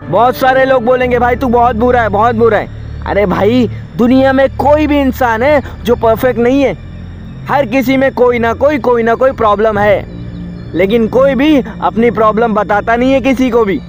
[0.00, 2.68] बहुत सारे लोग बोलेंगे, भाई, तू बहुत बुरा है, बहुत बुरा है।
[3.06, 6.72] अरे भाई, दुनिया में कोई भी इंसान है जो परफेक्ट नहीं है।
[7.48, 10.04] हर किसी में कोई ना कोई कोई ना कोई प्रॉब्लम है।
[10.74, 13.80] लेकिन कोई भी अपनी प्रॉब्लम बताता नहीं है किसी को भी।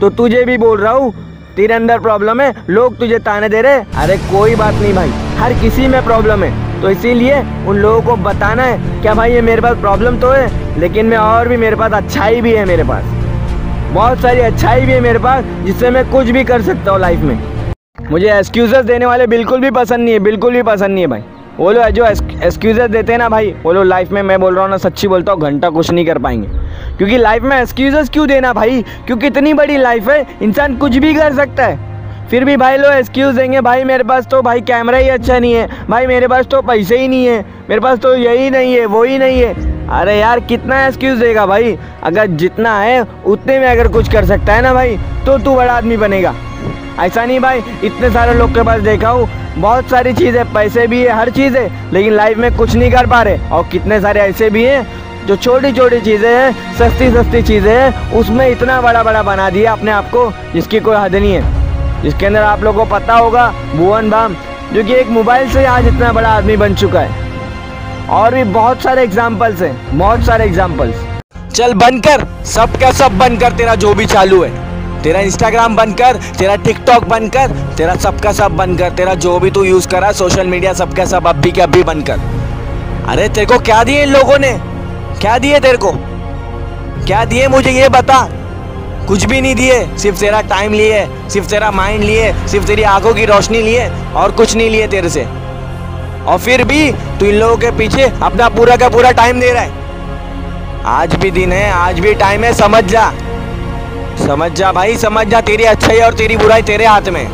[0.00, 1.12] तो तुझे भी बोल रहा हूँ,
[1.56, 5.52] तेरे अंदर प्रॉब्लम है, लोग तुझे ताने दे रहे अरे कोई बात नहीं भाई, हर
[5.52, 9.62] किसी में प्रॉब्लम है। तो इसीलिए उन लोगों को बताना है, क्या भाई, ये मेरे
[9.62, 10.80] पास प्रॉब्लम तो है?
[10.80, 13.23] लेकिन मैं और भी मेरे पास अच्छाई भी है मेरे पास।
[13.92, 17.20] बहुत सारी अच्छाई भी है मेरे पास, जिससे मैं कुछ भी कर सकता हूँ लाइफ
[17.20, 17.38] में।
[18.10, 21.22] मुझे एक्सक्यूज़ देने वाले बिल्कुल भी पसंद नहीं है, बिल्कुल भी पसंद नहीं है भाई।
[21.58, 24.62] वो लोग जो एक्सक्यूज़ देते हैं ना भाई, वो लोग लाइफ में मैं बोल रहा
[24.62, 26.48] हूँ ना, सच्ची बोलता हूँ, घंटा कुछ नहीं कर पाएँगे।
[26.98, 28.82] क्योंकि लाइफ में एक्सक्यूज़ क्यों देना भाई?
[29.06, 32.92] क्योंकि इतनी बड़ी लाइफ है, इंसान कुछ भी कर सकता है। फिर भी भाई लोग
[32.92, 36.46] एक्सक्यूज़ देंगे, भाई मेरे पास तो भाई कैमरा ही अच्छा नहीं है, भाई मेरे पास
[36.46, 39.73] तो पैसे ही नहीं है, मेरे पास तो यही नहीं है, वो ही नहीं है।
[39.90, 44.52] अरे यार, कितना एक्सक्यूज़ देगा भाई। अगर जितना है, उतने में अगर कुछ कर सकता
[44.52, 46.34] है ना भाई तो तू बड़ा आदमी बनेगा।
[47.00, 51.02] ऐसा नहीं भाई, इतने सारे लोग के पास देखा हूँ, बहुत सारी चीज़ें, पैसे भी
[51.02, 54.20] है, हर चीज़ है लेकिन लाइफ में कुछ नहीं कर पा रहे। और कितने सारे
[54.20, 59.02] ऐसे भी हैं, जो छोटी छोटी चीज़ें हैं सस्ती सस्ती चीज़ें हैं, उसमें इतना बड़ा
[59.02, 62.84] बड़ा बना दिया अपने आप को, जिसकी कोई हद नहीं है। जिसके अंदर आप लोगों
[62.84, 64.36] को पता होगा, भुवन बाम
[64.72, 67.23] जो कि एक मोबाइल से आज इतना बड़ा आदमी बन चुका है।
[68.10, 70.94] और भी बहुत सारे एग्जाम्पल्स हैं, बहुत सारे एग्जाम्पल्स
[71.54, 74.50] चल बनकर, सब का सब बनकर तेरा जो भी चालू है।
[75.02, 79.88] तेरा इंस्टाग्राम बनकर, तेरा टिकटॉक बनकर, तेरा सबका सब बनकर, तेरा जो भी तू यूज़
[79.88, 82.20] करा सोशल मीडिया सबका सब अभी के अभी बनकर।
[83.08, 84.60] अरे तेरे को क्या दिए इन लोगों ने?
[85.20, 85.92] क्या दिए तेरे को?
[87.06, 88.28] क्या दिए मुझे ये बता?
[89.08, 93.14] कुछ भी नहीं दिए, सिर्फ़ तेरा टाइम लिए, सिर्फ़ तेरा माइंड लिए, सिर्फ़ तेरी आँखों
[93.14, 95.43] की रोशनी लिए, और कुछ नहीं लिए तेरे से।
[96.24, 99.62] और फिर भी तू इन लोगों के पीछे अपना पूरा का पूरा टाइम दे रहा
[99.62, 99.82] है।
[100.86, 103.10] आज भी दिन है, आज भी टाइम है, समझ जा।
[104.18, 107.26] समझ जा भाई, समझ जा तेरी अच्छाई और तेरी बुराई तेरे हाथ में।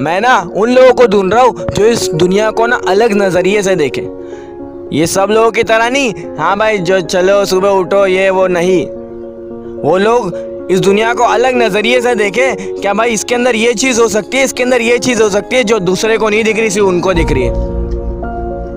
[0.00, 3.62] मैं ना उन लोगों को ढूंढ रहा हूँ जो इस दुनिया को ना अलग नज़रिए
[3.62, 4.08] से देखे।
[4.92, 8.84] ये सब लोगों की तरह नहीं हाँ भाई, जो चलो सुबह उठो, ये वो नहीं।
[9.82, 10.32] वो लोग
[10.70, 14.36] इस दुनिया को अलग नज़रिए से देखे, क्या भाई इसके अंदर ये चीज़ हो सकती
[14.36, 16.88] है, इसके अंदर ये चीज़ हो सकती है जो दूसरे को नहीं दिख रही, सिर्फ़
[16.88, 17.50] उनको दिख रही है।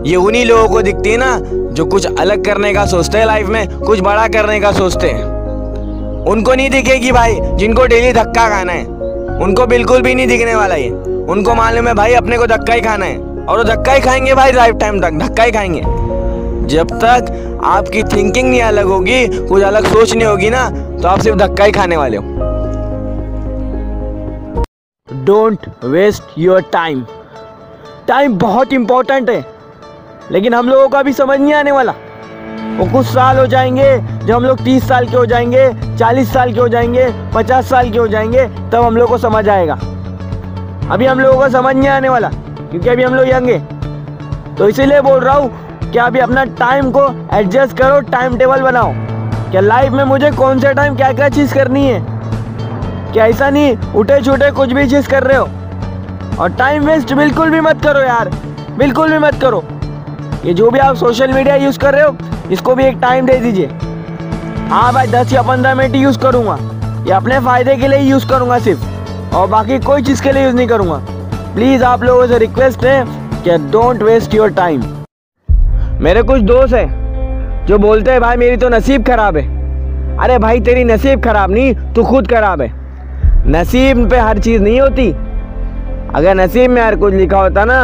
[0.09, 1.42] ये उन्हीं लोगों को दिखती है ना,
[1.74, 5.24] जो कुछ अलग करने का सोचते हैं लाइफ में, कुछ बड़ा करने का सोचते हैं।
[6.24, 8.86] उनको नहीं दिखेगी भाई, जिनको डेली धक्का खाना है।
[9.40, 10.90] उनको बिल्कुल भी नहीं दिखने वाला ये।
[11.30, 14.34] उनको मालूम है भाई, अपने को धक्का ही खाना है। और वो धक्का ही खाएँगे
[14.36, 15.81] भाई लाइफ टाइम तक, धक्का ही खाएँगे।
[16.67, 21.19] जब तक आपकी थिंकिंग नहीं अलग होगी, कुछ अलग सोच नहीं होगी ना तो आप
[21.19, 22.23] सिर्फ़ धक्का ही खाने वाले हो।
[25.07, 27.06] Don't waste your time
[28.07, 29.44] time बहुत इंपॉर्टेंट है।
[30.31, 31.91] लेकिन हम लोगों का भी समझ नहीं आने वाला।
[32.77, 36.53] वो कुछ साल हो जाएँगे, जब हम लोग तीस साल के हो जाएँगे, चालीस साल
[36.53, 39.73] के हो जाएँगे, पचास साल के हो जाएँगे, तब हम लोग को समझ आएगा।
[40.91, 44.67] अभी हम लोगों को समझ नहीं आने वाला, क्योंकि अभी हम लोग यंग हैं। तो
[44.69, 48.94] इसीलिए बोल रहा हूँ कि अभी अपना टाइम को एडजस्ट करो टाइम टेबल बनाओ।
[49.52, 52.02] क्या लाइफ में मुझे कौन सा टाइम क्या क्या चीज़ करनी है?
[53.14, 55.48] क्या ऐसा नहीं उठे छूटे कुछ भी चीज़ कर रहे हो?
[56.40, 58.30] और टाइम वेस्ट बिल्कुल भी मत करो यार,
[58.78, 59.64] बिल्कुल भी मत करो।
[60.46, 62.16] ये जो भी आप सोशल मीडिया यूज़ कर रहे हो,
[62.52, 63.68] इसको भी एक टाइम दे दीजिए।
[64.69, 66.58] हाँ भाई, दस या पंद्रह मिनट यूज़ करूँगा।
[67.08, 70.56] ये अपने फ़ायदे के लिए यूज़ करूँगा सिर्फ़। और बाकी कोई चीज़ के लिए यूज़
[70.56, 71.02] नहीं करूँगा।
[71.56, 73.04] प्लीज़ आप लोगों से रिक्वेस्ट है
[73.44, 74.81] कि डोंट वेस्ट योर टाइम
[76.00, 79.44] मेरे कुछ दोस्त हैं, जो बोलते हैं, भाई, मेरी तो नसीब ख़राब है।
[80.18, 82.72] अरे भाई, तेरी नसीब ख़राब नहीं, तू खुद ख़राब है।
[83.47, 85.09] नसीब पे हर चीज़ नहीं होती।
[86.16, 87.80] अगर नसीब में हर कुछ लिखा होता ना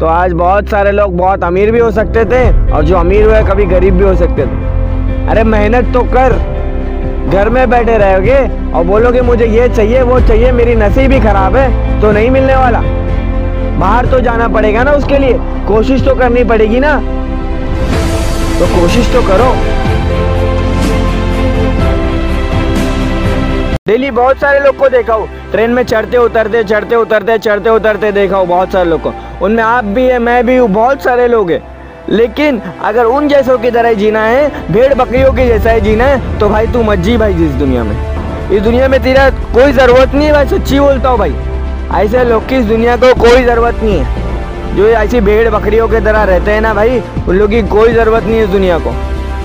[0.00, 3.42] तो आज बहुत सारे लोग बहुत अमीर भी हो सकते थे, और जो अमीर हुए,
[3.44, 6.32] कभी गरीब भी हो सकते थे। अरे मेहनत तो कर,
[7.30, 8.38] घर में बैठे रहोगे,
[8.70, 12.56] और बोलोगे, मुझे ये चाहिए, वो चाहिए, मेरी नसीब ही खराब है तो नहीं मिलने
[12.56, 12.80] वाला।
[13.78, 15.38] बाहर तो जाना पड़ेगा ना उसके लिए,
[15.68, 16.96] कोशिश तो करनी पड़ेगी ना।
[18.64, 19.46] तो कोशिश तो करो।
[23.86, 25.16] डेली बहुत सारे लोग को देखा
[25.52, 29.12] ट्रेन में चढ़ते, उतरते चढ़ते उतरते चढ़ते, उतरते देखा हूँ बहुत सारे लोग को।
[29.44, 31.60] उनमें आप भी है, मैं भी हूँ, बहुत सारे लोग हैं।
[32.10, 36.38] लेकिन अगर उन जैसों की तरह जीना है, भेड़ बकरियों के जैसा ही जीना है
[36.38, 37.96] तो भाई तू मत जी भाई जिस दुनिया में।
[38.50, 41.34] इस दुनिया में तेरा कोई ज़रूरत नहीं है भाई सच्ची बोलता हूँ भाई।
[41.96, 44.23] ऐसे लोग की इस दुनिया को कोई ज़रूरत नहीं है।
[44.76, 48.24] जो ऐसी भेड़ बकरियों की तरह रहते हैं ना भाई, उन लोग की कोई ज़रूरत
[48.24, 48.94] नहीं है इस दुनिया को।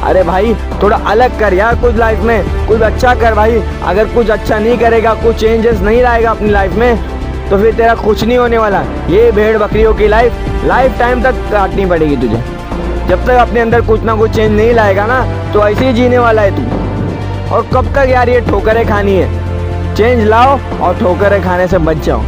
[0.03, 0.53] अरे भाई,
[0.83, 4.77] थोड़ा अलग कर यार कुछ लाइफ में, कुछ अच्छा कर भाई। अगर कुछ अच्छा नहीं
[4.77, 8.81] करेगा, कुछ चेंजेस नहीं लाएगा अपनी लाइफ में तो फिर तेरा कुछ नहीं होने वाला।
[9.09, 12.41] ये भेड़ बकरियों की लाइफ लाइफ टाइम तक काटनी पड़ेगी तुझे।
[13.09, 15.21] जब तक अपने अंदर कुछ ना कुछ चेंज नहीं लाएगा ना
[15.53, 19.95] तो ऐसे ही जीने वाला है तू। और कब तक यार ये ठोकरें खानी है?
[19.95, 22.21] चेंज लाओ और ठोकरें खाने से बच जाओ।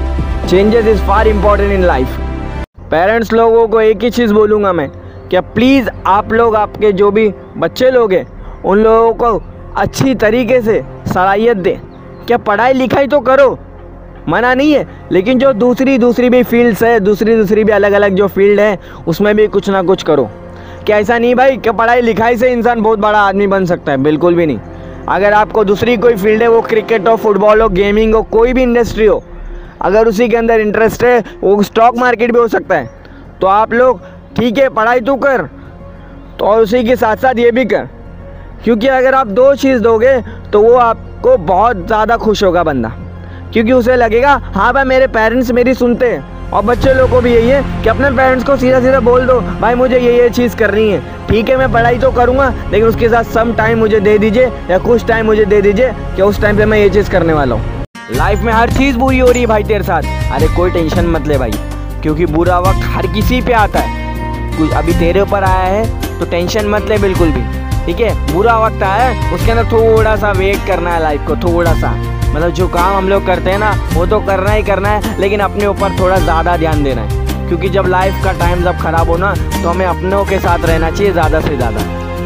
[0.49, 2.17] Changes is far important in life
[2.91, 4.89] parents लोगों को एक ही चीज़ बोलूँगा मैं,
[5.29, 7.27] क्या प्लीज़ आप लोग आपके जो भी
[7.57, 8.25] बच्चे लोग हैं,
[8.61, 9.41] उन लोगों को
[9.77, 11.77] अच्छी तरीके से सलाहियत दें।
[12.27, 13.57] क्या पढ़ाई लिखाई तो करो,
[14.29, 18.15] मना नहीं है, लेकिन जो दूसरी दूसरी भी फील्ड्स है, दूसरी दूसरी भी अलग अलग
[18.15, 18.77] जो फ़ील्ड है,
[19.07, 20.29] उसमें भी कुछ ना कुछ करो।
[20.85, 23.97] क्या ऐसा नहीं भाई, क्या पढ़ाई लिखाई से इंसान बहुत बड़ा आदमी बन सकता है?
[23.99, 24.59] बिल्कुल भी नहीं।
[25.09, 28.63] अगर आपको दूसरी कोई फ़ील्ड है, वो क्रिकेट हो, फुटबॉल हो, गेमिंग हो, कोई भी
[28.63, 29.23] इंडस्ट्री हो
[29.81, 32.89] अगर उसी के अंदर इंटरेस्ट है, वो स्टॉक मार्केट भी हो सकता है।
[33.41, 34.01] तो आप लोग,
[34.35, 35.41] ठीक है, पढ़ाई तो कर
[36.39, 37.87] तो और उसी के साथ साथ ये भी कर।
[38.63, 40.17] क्योंकि अगर आप दो चीज़ दोगे
[40.51, 42.91] तो वो आपको बहुत ज़्यादा खुश होगा बंदा।
[43.53, 47.33] क्योंकि उसे लगेगा हाँ भाई, मेरे पेरेंट्स मेरी सुनते हैं, और बच्चे लोगों को भी
[47.33, 50.55] यही है कि अपने पेरेंट्स को सीधा सीधा बोल दो, भाई, मुझे ये ये चीज़
[50.57, 54.17] करनी है। ठीक है, मैं पढ़ाई तो करूँगा, लेकिन उसके साथ सम टाइम मुझे दे
[54.17, 57.33] दीजिए, या कुछ टाइम मुझे दे दीजिए, कि उस टाइम पे मैं ये चीज़ करने
[57.33, 57.80] वाला हूँ।
[58.11, 60.03] लाइफ में हर चीज़ बुरी हो रही है भाई तेरे साथ।
[60.33, 61.51] अरे कोई टेंशन मत ले भाई,
[62.03, 66.25] क्योंकि बुरा वक्त हर किसी पे आता है। कुछ अभी तेरे ऊपर आया है तो
[66.27, 67.41] टेंशन मत ले बिल्कुल भी,
[67.85, 68.13] ठीक है?
[68.33, 71.91] बुरा वक्त आया है, उसके अंदर थोड़ा सा वेट करना है लाइफ को थोड़ा सा
[72.25, 75.39] मतलब जो काम हम लोग करते हैं ना, वो तो करना ही करना है, लेकिन
[75.41, 79.17] अपने ऊपर थोड़ा ज़्यादा ध्यान देना है। क्योंकि जब लाइफ का टाइम जब ख़राब हो
[79.17, 81.79] ना तो हमें अपनों के साथ रहना चाहिए ज़्यादा से ज़्यादा।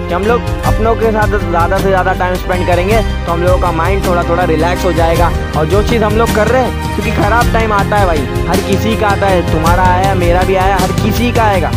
[0.07, 3.59] कि हम लोग अपनों के साथ ज़्यादा से ज़्यादा टाइम स्पेंड करेंगे तो हम लोगों
[3.61, 6.95] का माइंड थोड़ा थोड़ा रिलैक्स हो जाएगा। और जो चीज़ हम लोग कर रहे हैं,
[6.95, 10.55] क्योंकि ख़राब टाइम आता है भाई, हर किसी का आता है, तुम्हारा आया, मेरा भी
[10.57, 11.71] आया, हर किसी का आएगा।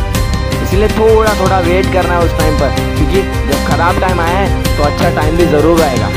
[0.62, 4.76] इसलिए थोड़ा थोड़ा वेट करना है उस टाइम पर, क्योंकि जब ख़राब टाइम आया है
[4.76, 6.08] तो अच्छा टाइम भी ज़रूर आएगा।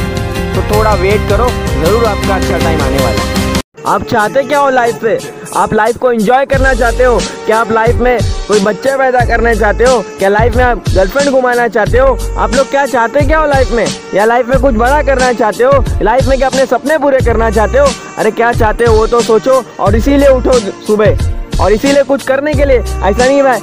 [0.56, 1.48] तो थोड़ा वेट करो,
[1.84, 3.40] ज़रूर आपका अच्छा टाइम आने वाला है।
[3.88, 5.18] आप चाहते क्या हो लाइफ से
[5.58, 7.18] आप लाइफ को एंजॉय करना चाहते हो?
[7.46, 10.00] क्या आप लाइफ में कोई बच्चे पैदा करना चाहते हो?
[10.20, 12.18] क्या लाइफ में आप गर्लफ्रेंड घुमाना चाहते हो?
[12.38, 13.86] आप लोग क्या चाहते क्या हो लाइफ में?
[14.14, 15.84] या लाइफ में कुछ बड़ा करना चाहते हो?
[16.02, 17.88] लाइफ में क्या अपने सपने पूरे करना चाहते हो?
[18.18, 20.54] अरे क्या चाहते हो वो तो सोचो, और इसीलिए उठो
[20.88, 23.60] सुबह। और इसीलिए कुछ करने के लिए, ऐसा नहीं भाई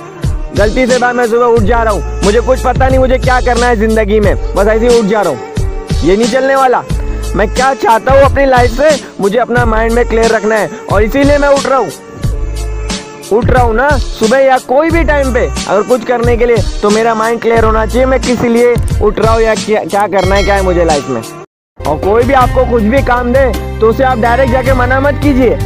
[0.59, 3.41] गलती से भाई मैं सुबह उठ जा रहा हूँ। मुझे कुछ पता नहीं मुझे क्या
[3.41, 6.83] करना है ज़िंदगी में। बस ऐसे ही उठ जा रहा हूँ। ये नहीं चलने वाला।
[7.37, 8.89] मैं क्या चाहता हूँ अपनी लाइफ से
[9.21, 11.91] मुझे अपना माइंड में क्लियर रखना है। और इसीलिए मैं उठ रहा हूँ।
[13.33, 13.89] उठ रहा हूँ ना?
[13.99, 17.65] सुबह या कोई भी टाइम पे अगर कुछ करने के लिए तो मेरा माइंड क्लियर
[17.65, 20.63] होना चाहिए। मैं किस लिए उठ रहा हूँ या क्या, क्या करना है क्या है
[20.65, 21.23] मुझे लाइफ में?
[21.79, 25.21] और कोई भी आपको कुछ भी काम दे तो उसे आप डायरेक्ट जाके मना मत
[25.23, 25.57] कीजिए।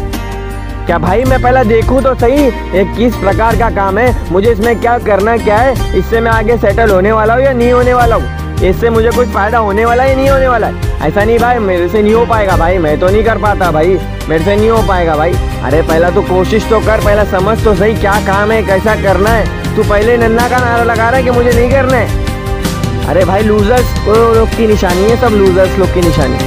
[0.87, 2.45] क्या भाई मैं पहले देखूँ तो सही
[2.77, 4.33] ये किस प्रकार का काम है?
[4.33, 5.99] मुझे इसमें क्या करना क्या है?
[5.99, 8.42] इससे मैं आगे सेटल होने वाला हूँ या नहीं होने वाला हूँ?
[8.63, 10.91] इससे मुझे कुछ फ़ायदा होने वाला है, नहीं होने वाला है?
[11.03, 13.99] ऐसा नहीं भाई, मेरे से नहीं हो पाएगा भाई, मैं तो नहीं कर पाता भाई,
[14.29, 15.33] मेरे से नहीं हो पाएगा भाई।
[15.65, 19.31] अरे पहला तो कोशिश तो कर, पहला समझ तो सही क्या काम है, कैसा करना
[19.31, 23.25] है। तू पहले नन्ना का नारा लगा रहा है कि मुझे नहीं करना है। अरे
[23.25, 26.39] भाई लूजर्स लोग की निशानी है, सब लूजर्स लोग की निशानी।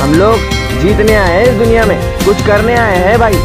[0.00, 3.38] हम लोग जीतने आए हैं इस दुनिया में, कुछ करने आए हैं भाई।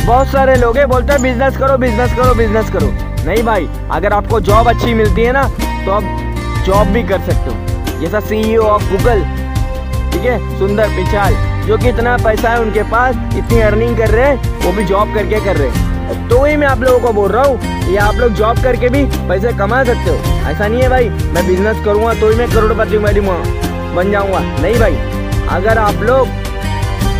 [0.00, 2.92] बहुत सारे लोग बोलते हैं, बिज़नेस करो बिज़नेस करो बिज़नेस करो।
[3.26, 5.42] नहीं भाई, अगर आपको जॉब अच्छी मिलती है ना
[5.84, 6.29] तो आप
[6.64, 9.22] जॉब भी कर सकते हो। जैसा सीईओ ऑफ़ गूगल
[10.12, 11.34] ठीक है, सुंदर पिछाल
[11.66, 15.14] जो कि इतना पैसा है उनके पास, इतनी अर्निंग कर रहे हैं, वो भी जॉब
[15.14, 18.14] करके कर रहे हैं। तो ही मैं आप लोगों को बोल रहा हूँ या आप
[18.16, 20.16] लोग जॉब करके भी पैसे कमा सकते हो।
[20.50, 24.96] ऐसा नहीं है भाई, मैं बिज़नेस करूँगा तो ही मैं करोड़पति बन जाऊँगा नहीं भाई,
[25.50, 26.28] अगर आप लोग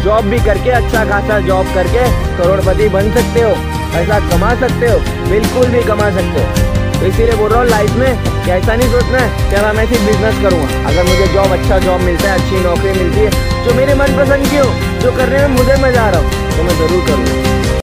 [0.05, 2.05] जॉब भी करके अच्छा खासा जॉब करके
[2.37, 3.55] करोड़पति बन सकते हो,
[3.93, 4.99] पैसा कमा सकते हो,
[5.31, 8.89] बिल्कुल भी कमा सकते हो। तो इसीलिए बोल रहा हूँ लाइफ में कि ऐसा नहीं
[8.91, 12.65] सोचना है कि मैं सिर्फ़ बिज़नेस करूँगा अगर मुझे जॉब अच्छा जॉब मिलता है, अच्छी
[12.65, 13.31] नौकरी मिलती है,
[13.65, 14.65] जो मेरे मनपसंद की हो,
[15.03, 17.79] जो करने में मुझे मज़ा आ रहा हूँ तो मैं ज़रूर करूँगा।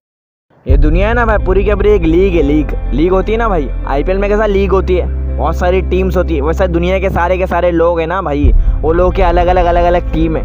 [0.65, 3.37] ये दुनिया है ना भाई, पूरी की पूरी एक लीग है लीग लीग होती है
[3.37, 3.67] ना भाई?
[3.87, 5.07] आईपीएल में कैसा लीग होती है?
[5.37, 8.51] बहुत सारी टीम्स होती है। वैसे दुनिया के सारे के सारे लोग हैं ना भाई,
[8.81, 10.43] वो लोग के अलग अलग अलग अलग टीम है।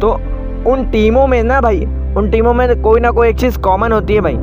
[0.00, 0.12] तो
[0.70, 1.80] उन टीमों में ना भाई,
[2.16, 4.36] उन टीमों में कोई ना कोई एक चीज़ कॉमन होती है भाई।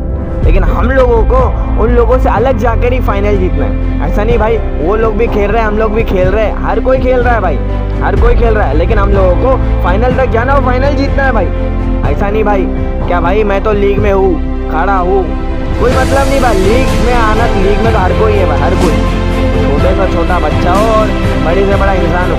[0.43, 1.37] लेकिन हम लोगों को,
[1.83, 5.27] उन लोगों से अलग जाकर ही फाइनल जीतना है। ऐसा नहीं भाई, वो लोग भी
[5.27, 7.57] खेल रहे हैं, हम लोग भी खेल रहे हैं। हर कोई खेल रहा है भाई,
[8.01, 11.23] हर कोई खेल रहा है, लेकिन हम लोगों को फाइनल तक जाना और फाइनल जीतना
[11.23, 11.45] है भाई।
[12.11, 12.65] ऐसा नहीं भाई,
[13.07, 14.33] क्या भाई, मैं तो लीग में हूँ,
[14.71, 15.23] खड़ा हूँ।
[15.79, 18.75] कोई मतलब नहीं भाई लीग में आना लीग में तो हर कोई है भाई, हर
[18.75, 19.21] कोई।
[19.63, 21.07] छोटे से छोटा बच्चा हो और
[21.45, 22.37] बड़े से बड़ा इंसान हो।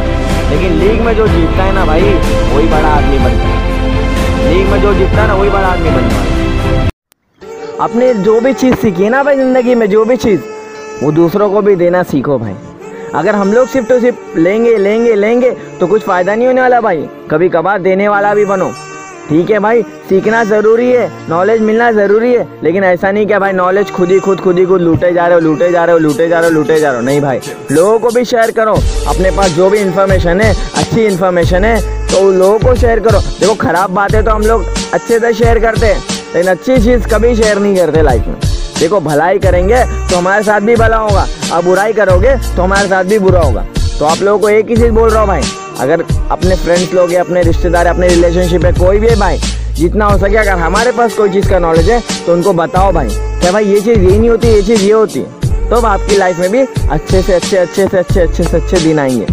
[0.50, 2.02] लेकिन लीग में जो जीतता है ना भाई,
[2.54, 6.16] वही बड़ा आदमी बनता है। लीग में जो जीतता है ना, वही बड़ा आदमी बनता
[6.16, 6.33] है।
[7.80, 10.40] अपने जो भी चीज़ सीखी है ना भाई ज़िंदगी में, जो भी चीज़,
[11.02, 12.54] वो दूसरों को भी देना सीखो भाई।
[13.14, 15.50] अगर हम लोग सिर्फ़ तो सिर्फ़ लेंगे लेंगे लेंगे
[15.80, 18.70] तो कुछ फ़ायदा नहीं होने वाला भाई। कभी कभार देने वाला भी बनो।
[19.28, 23.52] ठीक है भाई, सीखना ज़रूरी है नॉलेज मिलना ज़रूरी है, लेकिन ऐसा नहीं क्या भाई
[23.52, 25.98] नॉलेज खुद ही खुद खुद ही खुद लूटे जा रहे हो, लूटे जा रहे हो,
[25.98, 27.40] लूटे जा रहे हो, लूटे जा रहे हो। नहीं भाई,
[27.72, 28.74] लोगों को भी शेयर करो।
[29.08, 33.54] अपने पास जो भी इन्फॉर्मेशन है, अच्छी इन्फॉर्मेशन है तो लोगों को शेयर करो। देखो
[33.62, 37.58] ख़राब बातें तो हम लोग अच्छे से शेयर करते हैं। लेकिन अच्छी चीज़ कभी शेयर
[37.58, 38.36] नहीं करते लाइफ में।
[38.78, 43.04] देखो, भलाई करेंगे तो हमारे साथ भी भला होगा, और बुराई करोगे तो हमारे साथ
[43.04, 43.64] भी बुरा होगा।
[43.98, 45.42] तो आप लोगों को एक ही चीज़ बोल रहा हूँ भाई,
[45.80, 49.38] अगर अपने फ्रेंड्स लोग अपने रिश्तेदार अपने रिलेशनशिप है कोई भी है भाई,
[49.74, 53.08] जितना हो सके अगर हमारे पास कोई चीज़ का नॉलेज है तो उनको बताओ भाई
[53.40, 56.38] क्या भाई ये चीज़ ये नहीं होती, ये चीज़ ये होती है। तो आपकी लाइफ
[56.38, 59.26] में भी अच्छे से, अच्छे अच्छे से, अच्छे अच्छे से, अच्छे दिन आएँगे।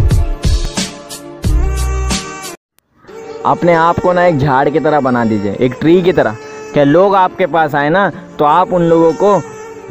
[3.46, 6.36] अपने आप को ना एक झाड़ की तरह बना दीजिए, एक ट्री की तरह।
[6.72, 9.40] क्या लोग आपके पास आए ना तो आप उन लोगों को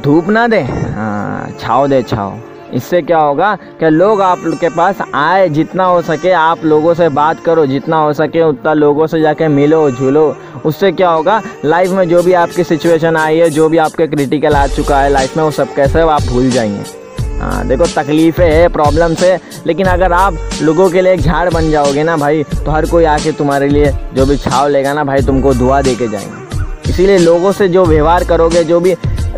[0.04, 0.64] धूप ना दें?
[0.94, 2.40] हाँ छाव दे, छाव।
[2.74, 7.10] इससे क्या होगा कि लोग आप के पास आए, जितना हो सके आप लोगों से
[7.10, 10.36] बात करो, जितना हो सके उतना लोगों से जाके मिलो, झूलो।
[10.66, 14.56] उससे क्या होगा लाइफ में जो भी आपकी सिचुएशन आई है, जो भी आपके क्रिटिकल
[14.56, 17.00] आ चुका है लाइफ में, वो सब कैसे आप भूल जाएँगे।
[17.40, 21.70] हाँ देखो, तकलीफ़ें है प्रॉब्लम्स है, लेकिन अगर आप लोगों के लिए एक झाड़ बन
[21.72, 25.22] जाओगे ना भाई तो हर कोई आके तुम्हारे लिए जो भी छाव लेगा ना भाई,
[25.22, 26.51] तुमको दुआ दे के जाएँगे।
[26.90, 28.96] इसीलिए लोगों से जो व्यवहार करोगे, जो भी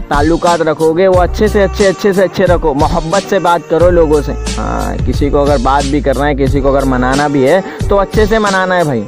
[0.09, 4.21] ताल्लुकात रखोगे, वो अच्छे से, अच्छे अच्छे से, अच्छे रखो। मोहब्बत से बात करो लोगों
[4.21, 7.61] से। हाँ किसी को अगर बात भी करना है, किसी को अगर मनाना भी है
[7.89, 9.05] तो अच्छे से मनाना है भाई।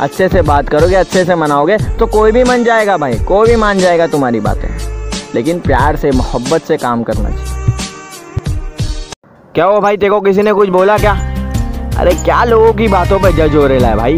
[0.00, 3.56] अच्छे से बात करोगे, अच्छे से मनाओगे तो कोई भी मन जाएगा भाई, कोई भी
[3.56, 4.68] मान जाएगा तुम्हारी बातें।
[5.34, 7.60] लेकिन प्यार से, मोहब्बत से काम करना चाहिए।
[9.54, 11.12] क्या हो भाई देखो किसी ने कुछ बोला क्या?
[11.98, 14.16] अरे, क्या लोगों की बातों पर जज हो रहा है भाई?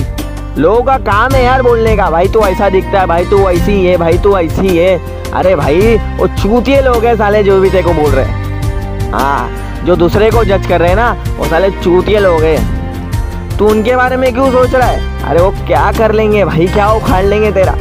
[0.59, 3.87] लोगों का काम है यार बोलने का। भाई तू ऐसा दिखता है, भाई तू ऐसी
[3.87, 4.97] है, भाई तू ऐसी है।
[5.33, 9.83] अरे भाई, वो चूतिए लोग हैं साले जो भी तेरे को बोल रहे हैं। हाँ
[9.85, 13.97] जो दूसरे को जज कर रहे हैं ना, वो साले चूतिए लोग हैं। तू उनके
[13.97, 15.23] बारे में क्यों सोच रहा है?
[15.23, 17.75] अरे वो क्या कर लेंगे भाई, क्या उखाड़ लेंगे तेरा?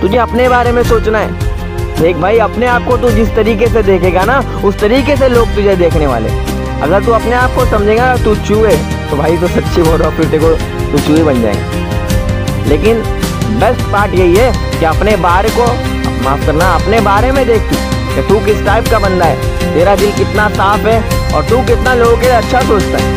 [0.00, 3.82] तुझे अपने बारे में सोचना है। देख भाई, अपने आप को तू जिस तरीके से
[3.82, 6.28] देखेगा ना, उस तरीके से लोग तुझे देखने वाले
[6.82, 8.76] अगर तू अपने आप को समझेगा, तू चूहे
[9.10, 10.52] तो भाई तो सच्ची बोल रहा फिर देखो
[10.92, 11.85] तू चूहे बन जाएँगे।
[12.68, 13.02] लेकिन
[13.60, 15.66] बेस्ट पार्ट यही है कि अपने बारे को
[16.24, 17.70] माफ़ करना, अपने बारे में देख
[18.14, 20.98] कि तू किस टाइप का बंदा है। तेरा दिल कितना साफ़ है
[21.34, 23.14] और तू कितना लोगों के लिए अच्छा सोचता है।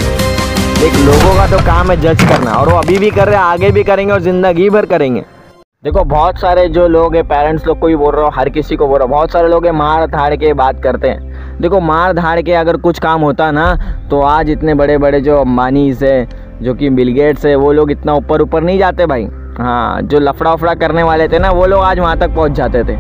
[0.80, 3.44] देख, लोगों का तो काम है जज करना और वो अभी भी कर रहे हैं,
[3.44, 5.24] आगे भी करेंगे और ज़िंदगी भर करेंगे।
[5.84, 8.76] देखो, बहुत सारे जो लोग हैं पेरेंट्स लोग को भी बोल रहा हूँ, हर किसी
[8.76, 11.80] को बोल रहा हूँ, बहुत सारे लोग हैं, मार धाड़ के बात करते हैं। देखो,
[11.82, 13.76] मार धाड़ के अगर कुछ काम होता ना
[14.10, 16.28] तो आज इतने बड़े बड़े जो अम्बानीस है,
[16.62, 19.28] जो कि बिलगेट्स है, वो लोग इतना ऊपर ऊपर नहीं जाते भाई।
[19.60, 22.84] हाँ जो लफड़ा उफड़ा करने वाले थे ना, वो लोग आज वहाँ तक पहुँच जाते
[22.84, 22.96] थे।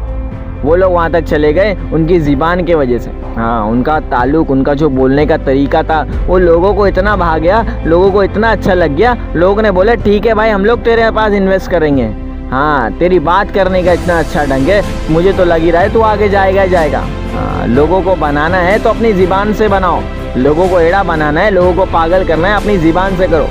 [0.62, 4.74] वो लोग वहाँ तक चले गए, उनकी ज़िबान के वजह से। हाँ उनका ताल्लुक, उनका
[4.74, 8.74] जो बोलने का तरीका था, वो लोगों को इतना भा गया, लोगों को इतना अच्छा
[8.74, 12.08] लग गया, लोगों ने बोले, ठीक है भाई, हम लोग तेरे पास इन्वेस्ट करेंगे।
[12.51, 15.94] हाँ तेरी बात करने का इतना अच्छा ढंग है, मुझे तो लग ही रहा है
[15.94, 20.01] तू आगे जाएगा ही जाएगा। हाँ लोगों को बनाना है तो अपनी ज़िबान से बनाओ।
[20.38, 23.48] लोगों को एड़ा बनाना है, लोगों को पागल करना है, अपनी ज़िबान से करो।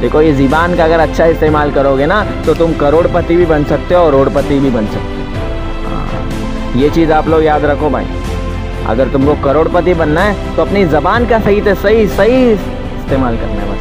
[0.00, 3.94] देखो ये ज़िबान का अगर अच्छा इस्तेमाल करोगे ना तो तुम करोड़पति भी बन सकते
[3.94, 5.24] हो और रोडपति भी बन सकते हो।
[5.86, 6.04] हाँ,
[6.76, 8.06] ये चीज़ आप लोग याद रखो भाई।
[8.88, 13.54] अगर तुमको करोड़पति बनना है तो अपनी ज़बान का सही से सही सही इस्तेमाल करना
[13.54, 13.76] है बस।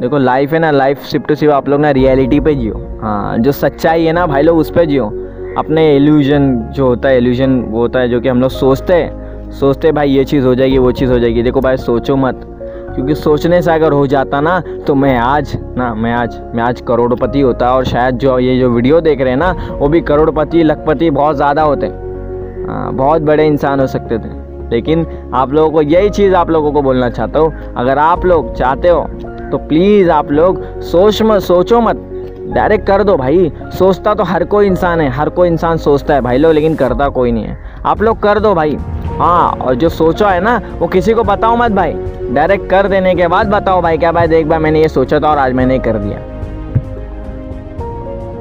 [0.00, 3.38] देखो लाइफ है ना लाइफ सिर्फ़ टू सिर्फ़ आप लोग ना रियलिटी पे जियो। हाँ
[3.38, 5.06] जो सच्चाई है ना भाई लोग उस पर जियो।
[5.58, 9.50] अपने एल्यूजन जो होता है एल्यूजन वो होता है जो कि हम लोग सोचते हैं।
[9.52, 12.46] सोचते भाई ये चीज़ हो जाएगी वो चीज़ हो जाएगी। देखो भाई सोचो मत।
[12.90, 16.80] क्योंकि सोचने से अगर हो जाता ना तो मैं आज, ना, मैं आज मैं आज
[16.80, 20.62] करोड़पति होता और शायद जो ये जो वीडियो देख रहे हैं ना, वो भी करोड़पति,
[20.62, 24.38] लखपति बहुत ज़्यादा होते हाँ। बहुत बड़े इंसान हो सकते थे।
[24.70, 28.54] लेकिन आप लोगों को यही चीज़ आप लोगों को बोलना चाहता हूँ, अगर आप लोग
[28.54, 29.02] चाहते हो
[29.50, 32.06] तो प्लीज़ आप लोग सोच मत सोचो मत।
[32.46, 36.20] डायरेक्ट कर दो भाई। सोचता तो हर कोई इंसान है, हर कोई इंसान सोचता है
[36.20, 38.76] भाई लोग, लेकिन करता कोई नहीं है। आप लोग कर दो भाई।
[39.20, 41.92] हाँ और जो सोचा है ना, वो किसी को बताओ मत भाई।
[42.34, 45.30] डायरेक्ट कर देने के बाद बताओ भाई, क्या भाई देख भाई मैंने ये सोचा था
[45.30, 46.29] और आज मैंने कर दिया।